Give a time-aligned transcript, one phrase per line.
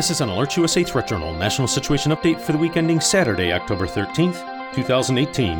[0.00, 3.52] This is an Alert USA Threat Journal National Situation Update for the week ending Saturday,
[3.52, 5.58] October 13th, 2018.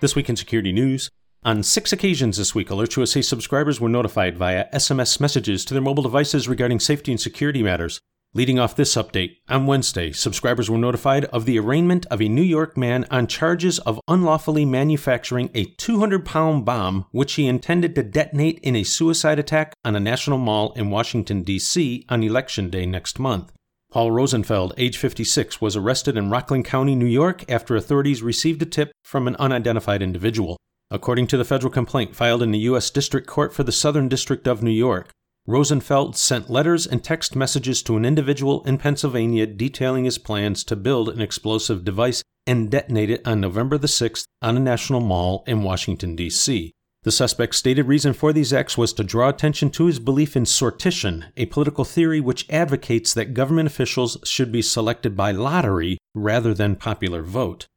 [0.00, 1.08] This week in security news.
[1.44, 5.80] On six occasions this week, Alert USA subscribers were notified via SMS messages to their
[5.80, 8.00] mobile devices regarding safety and security matters.
[8.36, 12.42] Leading off this update, on Wednesday, subscribers were notified of the arraignment of a New
[12.42, 18.02] York man on charges of unlawfully manufacturing a 200 pound bomb which he intended to
[18.02, 22.04] detonate in a suicide attack on a national mall in Washington, D.C.
[22.10, 23.54] on Election Day next month.
[23.90, 28.66] Paul Rosenfeld, age 56, was arrested in Rockland County, New York after authorities received a
[28.66, 30.58] tip from an unidentified individual.
[30.90, 32.90] According to the federal complaint filed in the U.S.
[32.90, 35.10] District Court for the Southern District of New York,
[35.48, 40.74] Rosenfeld sent letters and text messages to an individual in Pennsylvania detailing his plans to
[40.74, 45.44] build an explosive device and detonate it on November the 6th on a national mall
[45.46, 46.72] in Washington, D.C.
[47.04, 50.42] The suspect's stated reason for these acts was to draw attention to his belief in
[50.42, 56.54] sortition, a political theory which advocates that government officials should be selected by lottery rather
[56.54, 57.68] than popular vote.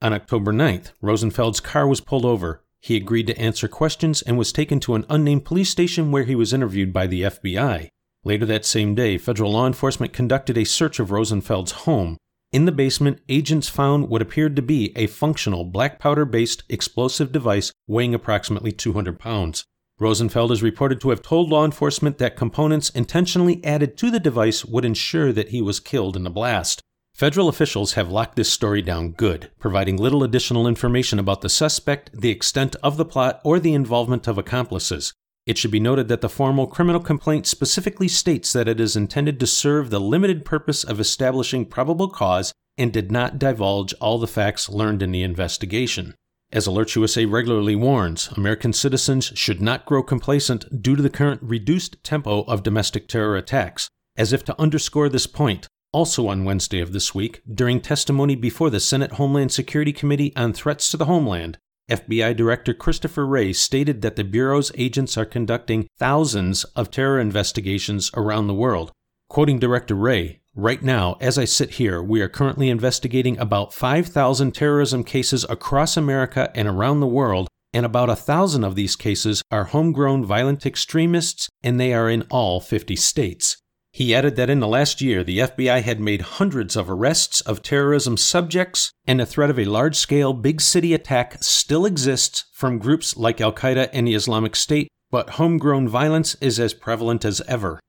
[0.00, 2.62] On October 9th, Rosenfeld's car was pulled over.
[2.86, 6.36] He agreed to answer questions and was taken to an unnamed police station where he
[6.36, 7.88] was interviewed by the FBI.
[8.22, 12.16] Later that same day, federal law enforcement conducted a search of Rosenfeld's home.
[12.52, 17.32] In the basement, agents found what appeared to be a functional black powder based explosive
[17.32, 19.64] device weighing approximately 200 pounds.
[19.98, 24.64] Rosenfeld is reported to have told law enforcement that components intentionally added to the device
[24.64, 26.82] would ensure that he was killed in the blast.
[27.16, 32.10] Federal officials have locked this story down good, providing little additional information about the suspect,
[32.12, 35.14] the extent of the plot, or the involvement of accomplices.
[35.46, 39.40] It should be noted that the formal criminal complaint specifically states that it is intended
[39.40, 44.26] to serve the limited purpose of establishing probable cause and did not divulge all the
[44.26, 46.14] facts learned in the investigation.
[46.52, 51.40] As Alert USA regularly warns, American citizens should not grow complacent due to the current
[51.42, 53.88] reduced tempo of domestic terror attacks.
[54.18, 58.70] As if to underscore this point, also on Wednesday of this week, during testimony before
[58.70, 61.58] the Senate Homeland Security Committee on threats to the homeland,
[61.90, 68.10] FBI Director Christopher Wray stated that the Bureau's agents are conducting thousands of terror investigations
[68.14, 68.90] around the world.
[69.28, 74.52] Quoting Director Wray, Right now, as I sit here, we are currently investigating about 5,000
[74.52, 79.42] terrorism cases across America and around the world, and about a thousand of these cases
[79.50, 83.58] are homegrown violent extremists, and they are in all 50 states.
[83.96, 87.62] He added that in the last year, the FBI had made hundreds of arrests of
[87.62, 92.78] terrorism subjects, and the threat of a large scale big city attack still exists from
[92.78, 97.40] groups like Al Qaeda and the Islamic State, but homegrown violence is as prevalent as
[97.48, 97.80] ever.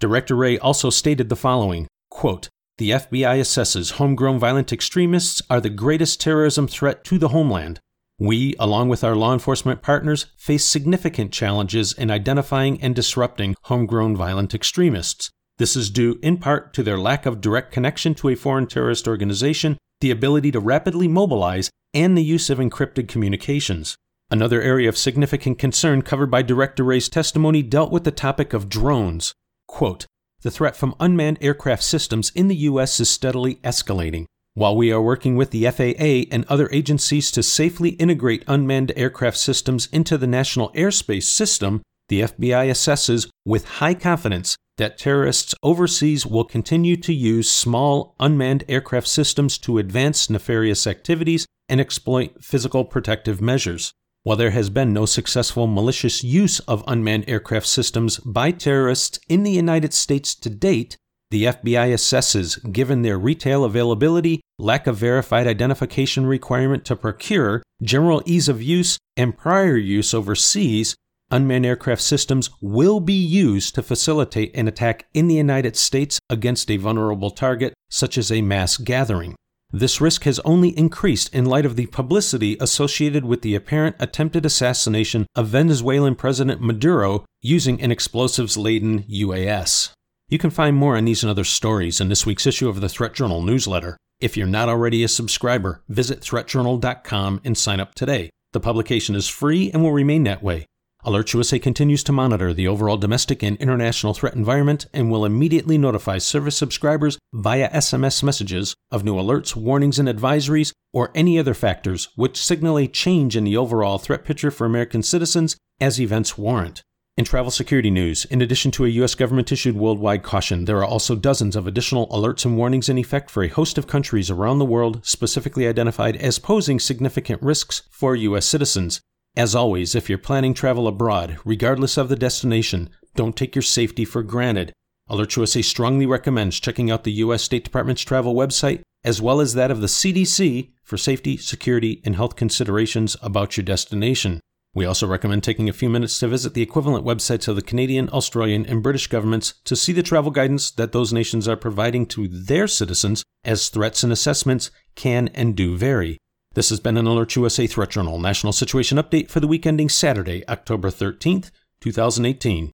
[0.00, 5.70] Director Wray also stated the following quote, The FBI assesses homegrown violent extremists are the
[5.70, 7.78] greatest terrorism threat to the homeland.
[8.18, 14.16] We, along with our law enforcement partners, face significant challenges in identifying and disrupting homegrown
[14.16, 15.30] violent extremists.
[15.62, 19.06] This is due in part to their lack of direct connection to a foreign terrorist
[19.06, 23.94] organization, the ability to rapidly mobilize, and the use of encrypted communications.
[24.28, 28.68] Another area of significant concern covered by Director Wray's testimony dealt with the topic of
[28.68, 29.34] drones.
[29.68, 30.04] Quote,
[30.40, 32.98] the threat from unmanned aircraft systems in the U.S.
[32.98, 34.24] is steadily escalating.
[34.54, 39.36] While we are working with the FAA and other agencies to safely integrate unmanned aircraft
[39.36, 46.26] systems into the national airspace system, the FBI assesses with high confidence that terrorists overseas
[46.26, 52.84] will continue to use small unmanned aircraft systems to advance nefarious activities and exploit physical
[52.84, 53.92] protective measures.
[54.24, 59.42] While there has been no successful malicious use of unmanned aircraft systems by terrorists in
[59.42, 60.96] the United States to date,
[61.32, 68.22] the FBI assesses, given their retail availability, lack of verified identification requirement to procure, general
[68.26, 70.94] ease of use, and prior use overseas,
[71.32, 76.70] unmanned aircraft systems will be used to facilitate an attack in the United States against
[76.70, 79.34] a vulnerable target, such as a mass gathering.
[79.74, 84.44] This risk has only increased in light of the publicity associated with the apparent attempted
[84.44, 89.92] assassination of Venezuelan President Maduro using an explosives laden UAS.
[90.28, 92.88] You can find more on these and other stories in this week's issue of the
[92.88, 93.96] Threat Journal newsletter.
[94.20, 98.28] If you're not already a subscriber, visit threatjournal.com and sign up today.
[98.52, 100.66] The publication is free and will remain that way.
[101.04, 105.76] Alert USA continues to monitor the overall domestic and international threat environment and will immediately
[105.76, 111.54] notify service subscribers via SMS messages of new alerts, warnings, and advisories, or any other
[111.54, 116.38] factors which signal a change in the overall threat picture for American citizens as events
[116.38, 116.82] warrant.
[117.16, 119.16] In travel security news, in addition to a U.S.
[119.16, 123.28] government issued worldwide caution, there are also dozens of additional alerts and warnings in effect
[123.28, 128.14] for a host of countries around the world specifically identified as posing significant risks for
[128.14, 128.46] U.S.
[128.46, 129.00] citizens.
[129.34, 134.04] As always, if you're planning travel abroad, regardless of the destination, don't take your safety
[134.04, 134.74] for granted.
[135.08, 137.42] AlertsUSA strongly recommends checking out the U.S.
[137.42, 142.14] State Department's travel website, as well as that of the CDC, for safety, security, and
[142.14, 144.38] health considerations about your destination.
[144.74, 148.10] We also recommend taking a few minutes to visit the equivalent websites of the Canadian,
[148.10, 152.28] Australian, and British governments to see the travel guidance that those nations are providing to
[152.28, 156.18] their citizens, as threats and assessments can and do vary.
[156.54, 159.88] This has been an Alert USA Threat Journal National Situation Update for the week ending
[159.88, 161.50] Saturday, October 13th,
[161.80, 162.70] 2018.